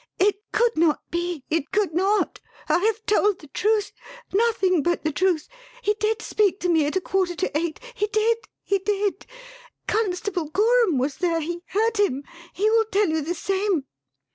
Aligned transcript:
"It 0.17 0.39
could 0.51 0.75
not 0.77 0.99
be 1.11 1.43
it 1.51 1.69
could 1.71 1.93
not. 1.93 2.39
I 2.67 2.79
have 2.79 3.05
told 3.05 3.37
the 3.37 3.45
truth 3.45 3.91
nothing 4.33 4.81
but 4.81 5.03
the 5.03 5.11
truth. 5.11 5.47
He 5.83 5.93
did 5.99 6.23
speak 6.23 6.59
to 6.61 6.69
me 6.69 6.87
at 6.87 6.95
a 6.95 7.01
quarter 7.01 7.35
to 7.35 7.55
eight 7.55 7.79
he 7.93 8.07
did, 8.07 8.39
he 8.63 8.79
did! 8.79 9.27
Constable 9.87 10.45
Gorham 10.49 10.97
was 10.97 11.17
there 11.17 11.39
he 11.39 11.61
heard 11.67 11.97
him; 11.99 12.23
he 12.51 12.67
will 12.67 12.85
tell 12.85 13.09
you 13.09 13.21
the 13.21 13.35
same." 13.35 13.85